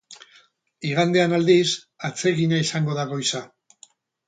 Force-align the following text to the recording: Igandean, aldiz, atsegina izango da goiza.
Igandean, 0.91 1.35
aldiz, 1.39 1.67
atsegina 2.11 2.65
izango 2.67 2.99
da 3.03 3.07
goiza. 3.15 3.45